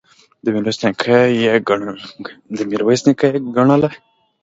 د 0.43 0.45
میرویس 0.55 0.79
نیکه 3.13 3.27
یې 3.47 3.51
ګڼله. 3.55 3.89